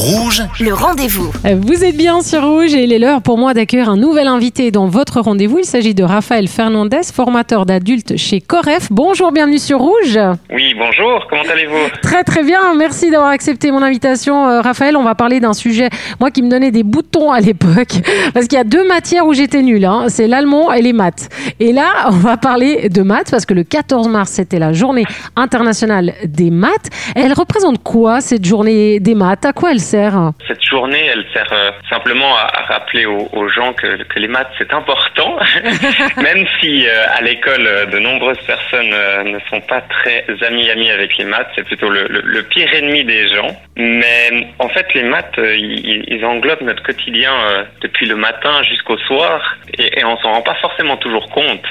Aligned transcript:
Rouge, 0.00 0.42
Le 0.60 0.72
rendez-vous. 0.72 1.30
Vous 1.60 1.84
êtes 1.84 1.94
bien 1.94 2.22
sur 2.22 2.42
Rouge 2.42 2.72
et 2.72 2.84
il 2.84 2.92
est 2.94 2.98
l'heure 2.98 3.20
pour 3.20 3.36
moi 3.36 3.52
d'accueillir 3.52 3.90
un 3.90 3.98
nouvel 3.98 4.28
invité 4.28 4.70
dans 4.70 4.86
votre 4.86 5.20
rendez-vous. 5.20 5.58
Il 5.58 5.66
s'agit 5.66 5.94
de 5.94 6.02
Raphaël 6.02 6.48
Fernandez, 6.48 7.02
formateur 7.12 7.66
d'adultes 7.66 8.16
chez 8.16 8.40
Coref. 8.40 8.88
Bonjour, 8.90 9.30
bienvenue 9.30 9.58
sur 9.58 9.78
Rouge. 9.78 10.18
Oui, 10.50 10.74
bonjour, 10.74 11.26
comment 11.28 11.42
allez-vous? 11.42 12.00
Très 12.00 12.24
très 12.24 12.42
bien, 12.42 12.74
merci 12.78 13.10
d'avoir 13.10 13.28
accepté 13.28 13.70
mon 13.72 13.82
invitation. 13.82 14.48
Euh, 14.48 14.62
Raphaël, 14.62 14.96
on 14.96 15.02
va 15.02 15.14
parler 15.14 15.38
d'un 15.38 15.52
sujet, 15.52 15.90
moi 16.18 16.30
qui 16.30 16.40
me 16.40 16.48
donnait 16.48 16.70
des 16.70 16.82
boutons 16.82 17.30
à 17.30 17.40
l'époque, 17.40 18.00
parce 18.32 18.46
qu'il 18.46 18.56
y 18.56 18.60
a 18.60 18.64
deux 18.64 18.88
matières 18.88 19.26
où 19.26 19.34
j'étais 19.34 19.60
nulle, 19.60 19.84
hein. 19.84 20.06
c'est 20.08 20.28
l'allemand 20.28 20.72
et 20.72 20.80
les 20.80 20.94
maths. 20.94 21.28
Et 21.60 21.72
là, 21.72 22.06
on 22.06 22.16
va 22.16 22.38
parler 22.38 22.88
de 22.88 23.02
maths, 23.02 23.30
parce 23.30 23.44
que 23.44 23.52
le 23.52 23.64
14 23.64 24.08
mars, 24.08 24.30
c'était 24.30 24.58
la 24.58 24.72
journée 24.72 25.04
internationale 25.36 26.14
des 26.24 26.50
maths. 26.50 26.88
Elle 27.14 27.34
représente 27.34 27.82
quoi, 27.82 28.22
cette 28.22 28.46
journée 28.46 28.98
des 28.98 29.14
maths? 29.14 29.44
À 29.44 29.52
quoi 29.52 29.72
elle 29.72 29.89
sert 29.90 30.30
Cette 30.48 30.62
journée, 30.64 31.04
elle 31.12 31.24
sert 31.34 31.52
euh, 31.52 31.70
simplement 31.88 32.36
à, 32.36 32.50
à 32.60 32.62
rappeler 32.74 33.06
aux, 33.06 33.28
aux 33.32 33.48
gens 33.48 33.72
que, 33.72 34.02
que 34.04 34.18
les 34.18 34.28
maths, 34.28 34.50
c'est 34.58 34.72
important, 34.72 35.36
même 36.16 36.46
si 36.60 36.86
euh, 36.86 36.90
à 37.18 37.20
l'école, 37.22 37.66
euh, 37.66 37.86
de 37.86 37.98
nombreuses 37.98 38.40
personnes 38.46 38.92
euh, 38.92 39.22
ne 39.24 39.38
sont 39.50 39.60
pas 39.62 39.80
très 39.82 40.24
amis 40.46 40.68
avec 40.70 41.16
les 41.18 41.24
maths, 41.24 41.48
c'est 41.54 41.64
plutôt 41.64 41.88
le, 41.88 42.06
le- 42.08 42.22
le 42.24 42.42
pire 42.44 42.72
ennemi 42.74 43.04
des 43.04 43.28
gens. 43.28 43.50
Mais 43.76 44.46
en 44.58 44.68
fait, 44.68 44.86
les 44.94 45.02
maths, 45.04 45.38
ils, 45.38 46.04
ils 46.08 46.24
englobent 46.24 46.62
notre 46.62 46.82
quotidien 46.82 47.32
depuis 47.80 48.06
le 48.06 48.16
matin 48.16 48.62
jusqu'au 48.62 48.98
soir, 48.98 49.40
et, 49.78 50.00
et 50.00 50.04
on 50.04 50.16
s'en 50.18 50.32
rend 50.32 50.42
pas 50.42 50.56
forcément 50.60 50.96
toujours 50.98 51.28
compte. 51.30 51.64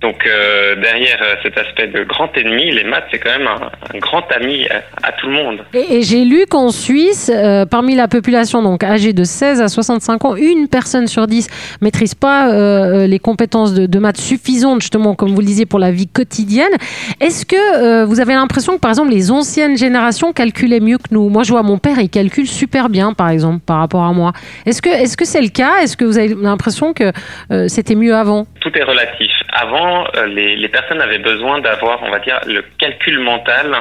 Donc 0.00 0.26
derrière 0.82 1.18
cet 1.42 1.58
aspect 1.58 1.86
de 1.88 2.02
grand 2.04 2.34
ennemi, 2.36 2.70
les 2.70 2.84
maths, 2.84 3.04
c'est 3.10 3.18
quand 3.18 3.36
même 3.38 3.46
un, 3.46 3.70
un 3.94 3.98
grand 3.98 4.24
ami 4.32 4.66
à, 4.68 5.08
à 5.08 5.12
tout 5.12 5.26
le 5.26 5.32
monde. 5.34 5.58
Et, 5.74 5.96
et 5.98 6.02
j'ai 6.02 6.24
lu 6.24 6.46
qu'en 6.50 6.70
Suisse, 6.70 7.30
euh, 7.34 7.59
parmi 7.64 7.94
la 7.94 8.08
population 8.08 8.62
donc 8.62 8.84
âgée 8.84 9.12
de 9.12 9.24
16 9.24 9.60
à 9.60 9.68
65 9.68 10.24
ans, 10.24 10.36
une 10.36 10.68
personne 10.68 11.06
sur 11.06 11.26
10 11.26 11.48
maîtrise 11.80 12.14
pas 12.14 12.52
euh, 12.52 13.06
les 13.06 13.18
compétences 13.18 13.74
de, 13.74 13.98
maths 13.98 14.20
suffisantes, 14.20 14.80
justement, 14.80 15.14
comme 15.14 15.30
vous 15.30 15.40
le 15.40 15.46
disiez, 15.46 15.66
pour 15.66 15.78
la 15.78 15.90
vie 15.90 16.08
quotidienne. 16.08 16.72
Est-ce 17.20 17.44
que 17.46 17.56
euh, 17.56 18.04
vous 18.04 18.20
avez 18.20 18.34
l'impression 18.34 18.74
que, 18.74 18.80
par 18.80 18.90
exemple, 18.90 19.10
les 19.10 19.30
anciennes 19.30 19.76
générations 19.76 20.32
calculaient 20.32 20.80
mieux 20.80 20.98
que 20.98 21.12
nous? 21.12 21.28
Moi, 21.28 21.42
je 21.42 21.50
vois 21.50 21.62
mon 21.62 21.78
père, 21.78 21.98
il 21.98 22.08
calcule 22.08 22.46
super 22.46 22.88
bien, 22.88 23.12
par 23.12 23.28
exemple, 23.28 23.60
par 23.64 23.78
rapport 23.78 24.04
à 24.04 24.12
moi. 24.12 24.32
Est-ce 24.66 24.82
que 24.82 24.88
est-ce 24.88 25.16
c'est 25.24 25.42
le 25.42 25.48
cas? 25.48 25.78
Est-ce 25.82 25.96
que 25.96 26.04
vous 26.04 26.18
avez 26.18 26.34
l'impression 26.34 26.92
que 26.92 27.12
euh, 27.50 27.68
c'était 27.68 27.94
mieux 27.94 28.14
avant? 28.14 28.46
Tout 28.60 28.76
est 28.76 28.82
relatif. 28.82 29.30
Avant, 29.52 30.04
euh, 30.16 30.26
les 30.26 30.68
personnes 30.68 31.00
avaient 31.00 31.18
besoin 31.18 31.60
d'avoir, 31.60 32.02
on 32.02 32.10
va 32.10 32.20
dire, 32.20 32.40
le 32.46 32.64
calcul 32.78 33.20
mental 33.20 33.74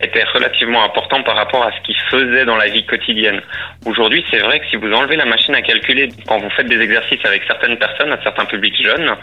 était 0.00 0.24
relativement 0.32 0.84
important 0.84 1.22
par 1.22 1.36
rapport 1.36 1.64
à 1.64 1.72
ce 1.72 1.80
qu'ils 1.84 2.00
faisaient 2.10 2.44
dans 2.44 2.56
la 2.56 2.68
vie 2.68 2.86
quotidienne. 2.86 3.40
Aujourd'hui, 3.84 4.24
c'est 4.30 4.38
vrai 4.38 4.60
que 4.60 4.66
si 4.70 4.76
vous 4.76 4.92
enlevez 4.92 5.16
la 5.16 5.24
machine 5.24 5.54
à 5.54 5.62
calculer, 5.62 6.08
quand 6.26 6.38
vous 6.38 6.50
faites 6.50 6.68
des 6.68 6.80
exercices 6.80 7.24
avec 7.24 7.42
certaines 7.46 7.76
personnes, 7.78 8.12
à 8.12 8.22
certains 8.22 8.44
publics 8.44 8.80
jeunes, 8.82 9.16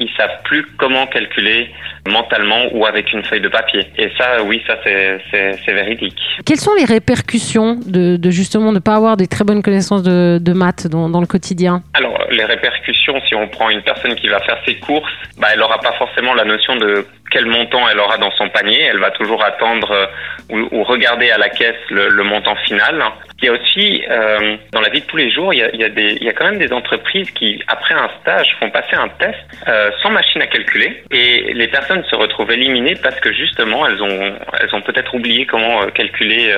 ils 0.00 0.10
savent 0.16 0.42
plus 0.44 0.66
comment 0.78 1.06
calculer 1.06 1.70
mentalement 2.08 2.66
ou 2.72 2.86
avec 2.86 3.12
une 3.12 3.24
feuille 3.24 3.40
de 3.40 3.48
papier. 3.48 3.86
Et 3.98 4.10
ça, 4.18 4.42
oui, 4.42 4.62
ça 4.66 4.78
c'est 4.82 5.72
véridique. 5.72 6.18
Quelles 6.44 6.60
sont 6.60 6.74
les 6.74 6.84
répercussions 6.84 7.78
de, 7.86 8.16
de 8.16 8.30
justement 8.30 8.72
ne 8.72 8.78
pas 8.80 8.96
avoir 8.96 9.16
des 9.16 9.26
très 9.28 9.44
bonnes 9.44 9.62
connaissances 9.62 10.02
de, 10.02 10.38
de 10.40 10.52
maths 10.52 10.86
dans, 10.88 11.08
dans 11.08 11.20
le 11.20 11.26
quotidien? 11.26 11.82
Alors, 11.94 12.15
les 12.30 12.44
répercussions, 12.44 13.20
si 13.26 13.34
on 13.34 13.48
prend 13.48 13.70
une 13.70 13.82
personne 13.82 14.14
qui 14.14 14.28
va 14.28 14.40
faire 14.40 14.58
ses 14.64 14.76
courses, 14.76 15.12
bah, 15.38 15.48
elle 15.52 15.60
n'aura 15.60 15.78
pas 15.78 15.92
forcément 15.92 16.34
la 16.34 16.44
notion 16.44 16.76
de 16.76 17.06
quel 17.30 17.46
montant 17.46 17.88
elle 17.88 17.98
aura 17.98 18.18
dans 18.18 18.30
son 18.32 18.48
panier. 18.48 18.82
Elle 18.82 18.98
va 18.98 19.10
toujours 19.10 19.42
attendre 19.42 19.90
euh, 19.90 20.66
ou, 20.70 20.82
regarder 20.84 21.30
à 21.30 21.38
la 21.38 21.48
caisse 21.48 21.76
le, 21.90 22.22
montant 22.22 22.56
final. 22.66 23.02
Il 23.42 23.46
y 23.46 23.48
a 23.48 23.52
aussi, 23.52 24.02
euh, 24.08 24.56
dans 24.72 24.80
la 24.80 24.88
vie 24.88 25.00
de 25.00 25.06
tous 25.06 25.16
les 25.16 25.30
jours, 25.30 25.52
il 25.52 25.58
y 25.58 26.28
a, 26.28 26.32
quand 26.32 26.44
même 26.44 26.58
des 26.58 26.72
entreprises 26.72 27.30
qui, 27.32 27.62
après 27.66 27.94
un 27.94 28.08
stage, 28.20 28.56
font 28.58 28.70
passer 28.70 28.94
un 28.94 29.08
test 29.08 29.36
euh, 29.68 29.90
sans 30.02 30.10
machine 30.10 30.40
à 30.40 30.46
calculer. 30.46 31.02
Et 31.10 31.52
les 31.52 31.68
personnes 31.68 32.04
se 32.04 32.16
retrouvent 32.16 32.52
éliminées 32.52 32.96
parce 33.02 33.18
que 33.20 33.32
justement, 33.32 33.86
elles 33.86 34.02
ont, 34.02 34.34
elles 34.60 34.74
ont 34.74 34.82
peut-être 34.82 35.14
oublié 35.14 35.46
comment 35.46 35.86
calculer 35.88 36.54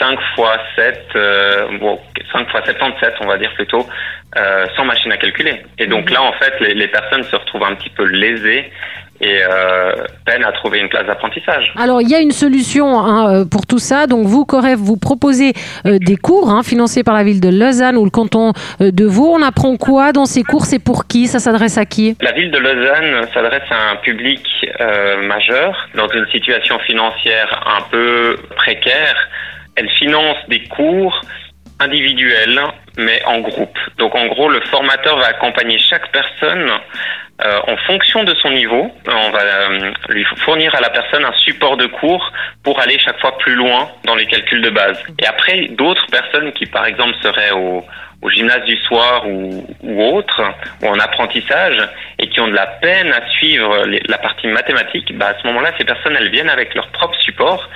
5 0.00 0.18
fois 0.34 0.56
7, 0.76 1.04
euh, 1.14 1.78
bon, 1.78 2.00
5 2.32 2.50
fois 2.50 2.62
77, 2.64 3.14
on 3.20 3.26
va 3.26 3.38
dire 3.38 3.52
plutôt, 3.54 3.86
euh, 4.36 4.66
sans 4.76 4.84
machine 4.84 5.12
à 5.12 5.16
calculer. 5.16 5.62
Et 5.78 5.86
donc 5.86 6.10
là, 6.10 6.22
en 6.22 6.32
fait, 6.32 6.54
les, 6.60 6.74
les 6.74 6.88
personnes 6.88 7.22
se 7.24 7.36
retrouvent 7.36 7.64
un 7.64 7.74
petit 7.74 7.90
peu 7.90 8.04
lésées 8.04 8.70
et 9.20 9.40
euh, 9.42 9.92
peinent 10.24 10.44
à 10.44 10.52
trouver 10.52 10.80
une 10.80 10.88
place 10.88 11.06
d'apprentissage. 11.06 11.72
Alors, 11.76 12.00
il 12.00 12.08
y 12.08 12.14
a 12.14 12.20
une 12.20 12.30
solution 12.30 12.98
hein, 12.98 13.34
euh, 13.34 13.44
pour 13.44 13.66
tout 13.66 13.78
ça. 13.78 14.06
Donc, 14.06 14.26
vous, 14.26 14.44
Coref, 14.44 14.78
vous 14.78 14.96
proposez 14.96 15.52
euh, 15.86 15.98
des 15.98 16.16
cours 16.16 16.50
hein, 16.50 16.62
financés 16.62 17.04
par 17.04 17.14
la 17.14 17.22
ville 17.22 17.40
de 17.40 17.50
Lausanne 17.50 17.96
ou 17.96 18.04
le 18.04 18.10
canton 18.10 18.52
euh, 18.80 18.90
de 18.90 19.04
Vaud. 19.04 19.34
On 19.34 19.42
apprend 19.42 19.76
quoi 19.76 20.12
dans 20.12 20.24
ces 20.24 20.42
cours? 20.42 20.64
C'est 20.64 20.82
pour 20.82 21.06
qui? 21.06 21.26
Ça 21.26 21.38
s'adresse 21.38 21.76
à 21.76 21.84
qui? 21.84 22.16
La 22.22 22.32
ville 22.32 22.50
de 22.50 22.58
Lausanne 22.58 23.26
s'adresse 23.34 23.70
à 23.70 23.92
un 23.92 23.96
public 23.96 24.46
majeur 25.26 25.88
dans 25.94 26.08
une 26.08 26.26
situation 26.28 26.78
financière 26.80 27.62
un 27.66 27.82
peu 27.90 28.36
précaire. 28.56 29.28
Elle 29.80 29.88
finance 29.92 30.36
des 30.48 30.62
cours 30.64 31.18
individuels, 31.78 32.60
mais 32.98 33.22
en 33.24 33.38
groupe. 33.40 33.78
Donc 33.96 34.14
en 34.14 34.26
gros, 34.26 34.50
le 34.50 34.60
formateur 34.66 35.16
va 35.16 35.28
accompagner 35.28 35.78
chaque 35.78 36.12
personne 36.12 36.70
euh, 37.42 37.60
en 37.66 37.76
fonction 37.86 38.22
de 38.24 38.34
son 38.34 38.50
niveau. 38.50 38.94
On 39.06 39.30
va 39.30 39.40
euh, 39.40 39.92
lui 40.10 40.26
fournir 40.44 40.74
à 40.74 40.82
la 40.82 40.90
personne 40.90 41.24
un 41.24 41.32
support 41.32 41.78
de 41.78 41.86
cours 41.86 42.30
pour 42.62 42.78
aller 42.78 42.98
chaque 42.98 43.18
fois 43.20 43.38
plus 43.38 43.54
loin 43.54 43.88
dans 44.04 44.16
les 44.16 44.26
calculs 44.26 44.60
de 44.60 44.68
base. 44.68 45.02
Et 45.18 45.26
après, 45.26 45.68
d'autres 45.70 46.04
personnes 46.10 46.52
qui, 46.52 46.66
par 46.66 46.84
exemple, 46.84 47.16
seraient 47.22 47.52
au, 47.52 47.82
au 48.22 48.28
gymnase 48.28 48.64
du 48.64 48.76
soir 48.76 49.26
ou, 49.26 49.66
ou 49.82 50.02
autre, 50.14 50.42
ou 50.82 50.88
en 50.88 50.98
apprentissage, 50.98 51.78
et 52.18 52.28
qui 52.28 52.40
ont 52.40 52.48
de 52.48 52.54
la 52.54 52.66
peine 52.66 53.12
à 53.12 53.26
suivre 53.30 53.86
la 53.86 54.18
partie 54.18 54.46
mathématique, 54.46 55.16
bah 55.16 55.28
à 55.28 55.40
ce 55.40 55.46
moment-là, 55.46 55.72
ces 55.78 55.84
personnes, 55.84 56.16
elles 56.18 56.30
viennent 56.30 56.50
avec 56.50 56.74
leur 56.74 56.88
propre 56.88 57.18
support 57.20 57.68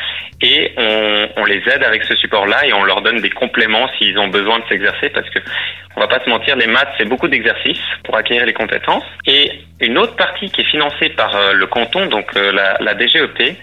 et 0.43 0.73
on, 0.77 1.29
on 1.37 1.45
les 1.45 1.63
aide 1.69 1.83
avec 1.85 2.05
ce 2.05 2.15
support-là 2.17 2.67
et 2.67 2.73
on 2.73 2.85
leur 2.85 3.01
donne 3.01 3.21
des 3.21 3.31
compléments 3.31 3.89
s'ils 3.97 4.19
ont 4.19 4.29
besoin 4.29 4.59
de 4.59 4.65
s'exercer 4.69 5.09
parce 5.11 5.29
que 5.31 5.39
on 5.97 6.01
va 6.01 6.09
pas 6.09 6.23
se 6.25 6.29
mentir, 6.29 6.57
les 6.57 6.67
maths, 6.67 6.89
c'est 6.99 7.09
beaucoup 7.09 7.29
d'exercices 7.29 7.79
pour 8.03 8.17
acquérir 8.17 8.45
les 8.47 8.53
compétences. 8.53 9.05
Et 9.27 9.51
une 9.81 9.97
autre 9.97 10.17
partie 10.17 10.51
qui 10.51 10.63
est 10.63 10.71
financée 10.71 11.11
par 11.11 11.35
euh, 11.37 11.53
le 11.53 11.67
canton, 11.67 12.07
donc 12.07 12.37
euh, 12.37 12.51
la, 12.51 12.77
la 12.81 12.95
DGEP, 12.95 13.57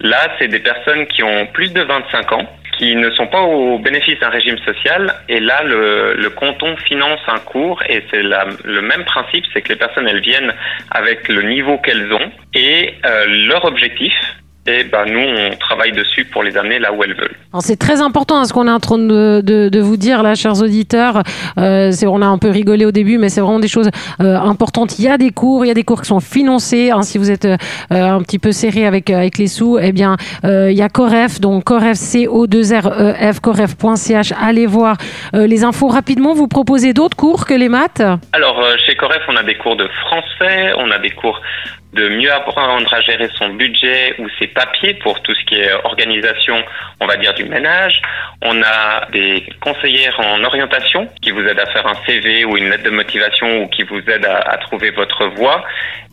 là, 0.00 0.28
c'est 0.38 0.48
des 0.48 0.60
personnes 0.60 1.06
qui 1.06 1.22
ont 1.22 1.46
plus 1.46 1.72
de 1.72 1.82
25 1.82 2.32
ans, 2.32 2.48
qui 2.78 2.94
ne 2.96 3.10
sont 3.10 3.26
pas 3.26 3.42
au 3.42 3.78
bénéfice 3.78 4.18
d'un 4.20 4.28
régime 4.28 4.58
social. 4.58 5.14
Et 5.28 5.40
là, 5.40 5.62
le, 5.64 6.28
canton 6.30 6.76
finance 6.76 7.20
un 7.28 7.38
cours 7.38 7.82
et 7.88 8.04
c'est 8.10 8.22
le 8.22 8.82
même 8.82 9.04
principe, 9.04 9.44
c'est 9.52 9.62
que 9.62 9.68
les 9.68 9.76
personnes, 9.76 10.08
elles 10.08 10.20
viennent 10.20 10.52
avec 10.90 11.28
le 11.28 11.42
niveau 11.42 11.78
qu'elles 11.78 12.12
ont 12.12 12.30
et 12.54 12.94
euh, 13.04 13.26
leur 13.48 13.64
objectif. 13.64 14.12
Et 14.66 14.84
ben 14.84 15.04
nous, 15.06 15.20
on 15.20 15.54
travaille 15.58 15.92
dessus 15.92 16.24
pour 16.24 16.42
les 16.42 16.56
amener 16.56 16.78
là 16.78 16.90
où 16.90 17.04
elles 17.04 17.12
veulent. 17.14 17.36
Alors, 17.52 17.60
C'est 17.62 17.76
très 17.76 18.00
important 18.00 18.38
hein, 18.38 18.44
ce 18.46 18.54
qu'on 18.54 18.66
est 18.66 18.70
en 18.70 18.80
train 18.80 18.96
de, 18.96 19.42
de- 19.44 19.68
de 19.68 19.80
vous 19.80 19.98
dire 19.98 20.22
là, 20.22 20.34
chers 20.34 20.62
auditeurs. 20.62 21.22
Euh, 21.58 21.90
c'est- 21.92 22.06
on 22.06 22.22
a 22.22 22.26
un 22.26 22.38
peu 22.38 22.48
rigolé 22.48 22.86
au 22.86 22.90
début, 22.90 23.18
mais 23.18 23.28
c'est 23.28 23.42
vraiment 23.42 23.58
des 23.60 23.68
choses 23.68 23.90
euh, 24.22 24.36
importantes. 24.38 24.98
Il 24.98 25.04
y 25.04 25.08
a 25.08 25.18
des 25.18 25.32
cours, 25.32 25.66
il 25.66 25.68
y 25.68 25.70
a 25.70 25.74
des 25.74 25.82
cours 25.84 26.00
qui 26.00 26.08
sont 26.08 26.20
financés. 26.20 26.90
hein. 26.90 27.02
si 27.02 27.18
vous 27.18 27.30
êtes 27.30 27.44
euh, 27.44 27.56
un 27.90 28.22
petit 28.22 28.38
peu 28.38 28.52
serré 28.52 28.86
avec, 28.86 29.10
euh, 29.10 29.16
avec 29.18 29.36
les 29.36 29.48
sous, 29.48 29.78
eh 29.78 29.92
bien, 29.92 30.16
euh, 30.46 30.70
il 30.70 30.78
y 30.78 30.82
a 30.82 30.88
Coref, 30.88 31.40
donc 31.40 31.64
Coref, 31.64 31.98
C-O-2-R-E-F, 31.98 33.40
coref.ch. 33.40 34.32
Allez 34.40 34.66
voir 34.66 34.96
euh, 35.34 35.46
les 35.46 35.64
infos 35.64 35.88
rapidement. 35.88 36.32
Vous 36.32 36.48
proposez 36.48 36.94
d'autres 36.94 37.16
cours 37.18 37.44
que 37.44 37.52
les 37.54 37.68
maths? 37.68 38.02
Alors, 38.32 38.58
euh, 38.64 38.76
chez 38.86 38.94
Coref, 38.96 39.20
on 39.28 39.36
a 39.36 39.42
des 39.42 39.56
cours 39.56 39.76
de 39.76 39.86
français, 40.06 40.72
on 40.78 40.90
a 40.90 40.98
des 40.98 41.10
cours 41.10 41.38
de 41.94 42.08
mieux 42.08 42.32
apprendre 42.32 42.92
à 42.92 43.00
gérer 43.00 43.28
son 43.36 43.50
budget 43.50 44.14
ou 44.18 44.28
ses 44.38 44.48
papiers 44.48 44.94
pour 44.94 45.22
tout 45.22 45.34
ce 45.34 45.44
qui 45.44 45.56
est 45.56 45.72
organisation, 45.84 46.62
on 47.00 47.06
va 47.06 47.16
dire, 47.16 47.34
du 47.34 47.44
ménage. 47.44 48.00
On 48.42 48.62
a 48.62 49.06
des 49.12 49.44
conseillères 49.60 50.18
en 50.20 50.42
orientation 50.44 51.08
qui 51.22 51.30
vous 51.30 51.40
aident 51.40 51.60
à 51.60 51.66
faire 51.66 51.86
un 51.86 51.94
CV 52.06 52.44
ou 52.44 52.56
une 52.56 52.68
lettre 52.70 52.84
de 52.84 52.90
motivation 52.90 53.62
ou 53.62 53.68
qui 53.68 53.84
vous 53.84 53.98
aident 53.98 54.26
à, 54.26 54.56
trouver 54.58 54.90
votre 54.90 55.26
voie. 55.26 55.64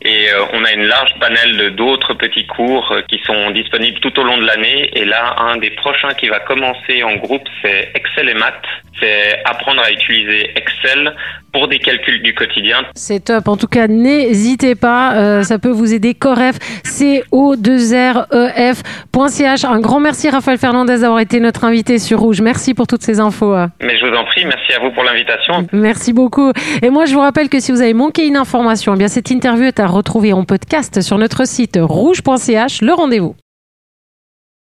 Et 0.04 0.30
euh, 0.30 0.44
on 0.52 0.64
a 0.64 0.72
une 0.72 0.84
large 0.84 1.14
panel 1.20 1.74
d'autres 1.76 2.14
petits 2.14 2.46
cours 2.46 2.90
euh, 2.92 3.02
qui 3.02 3.20
sont 3.24 3.50
disponibles 3.50 4.00
tout 4.00 4.18
au 4.18 4.24
long 4.24 4.38
de 4.38 4.46
l'année. 4.46 4.90
Et 4.94 5.04
là, 5.04 5.36
un 5.38 5.56
des 5.56 5.70
prochains 5.70 6.14
qui 6.14 6.28
va 6.28 6.40
commencer 6.40 7.02
en 7.02 7.14
groupe, 7.16 7.46
c'est 7.62 7.92
Excel 7.94 8.28
et 8.28 8.34
maths. 8.34 8.66
C'est 9.00 9.40
apprendre 9.44 9.82
à 9.82 9.90
utiliser 9.90 10.50
Excel 10.56 11.14
pour 11.52 11.68
des 11.68 11.78
calculs 11.78 12.22
du 12.22 12.34
quotidien. 12.34 12.84
C'est 12.94 13.24
top. 13.24 13.48
En 13.48 13.56
tout 13.56 13.66
cas, 13.66 13.86
n'hésitez 13.88 14.74
pas. 14.74 15.14
euh, 15.16 15.42
ça 15.42 15.58
peut 15.58 15.70
vous 15.70 15.92
aider. 15.92 16.14
Coref, 16.14 16.56
C-O-2-R-E-F.ch. 16.84 19.64
Un 19.64 19.80
grand 19.80 20.00
merci, 20.00 20.30
Raphaël 20.30 20.58
Fernandez, 20.58 20.98
d'avoir 21.00 21.20
été 21.20 21.40
notre 21.40 21.64
invité 21.64 21.98
sur 21.98 22.20
Rouge. 22.20 22.40
Merci 22.40 22.74
pour 22.74 22.86
toutes 22.86 23.02
ces 23.02 23.20
infos. 23.20 23.54
Mais 23.82 23.98
je 23.98 24.06
vous 24.06 24.14
en 24.14 24.24
prie, 24.24 24.44
merci 24.44 24.72
à 24.74 24.80
vous 24.80 24.90
pour 24.92 25.04
l'invitation. 25.04 25.66
Merci 25.72 26.12
beaucoup. 26.12 26.52
Et 26.82 26.90
moi, 26.90 27.04
je 27.06 27.14
vous 27.14 27.20
rappelle 27.20 27.48
que 27.48 27.60
si 27.60 27.72
vous 27.72 27.80
avez 27.82 27.94
manqué 27.94 28.26
une 28.26 28.36
information, 28.36 28.94
eh 28.94 28.98
bien 28.98 29.08
cette 29.08 29.30
interview 29.30 29.64
est 29.64 29.80
à 29.80 29.86
retrouver 29.86 30.32
en 30.32 30.44
podcast 30.44 31.00
sur 31.00 31.18
notre 31.18 31.46
site 31.46 31.78
rouge.ch. 31.80 32.82
Le 32.82 32.92
rendez-vous. 32.92 33.34